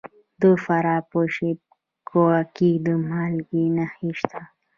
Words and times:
د 0.41 0.43
فراه 0.63 1.01
په 1.11 1.19
شیب 1.33 1.59
کوه 2.09 2.37
کې 2.55 2.69
د 2.85 2.87
مالګې 3.09 3.63
نښې 3.75 4.11
شته. 4.19 4.41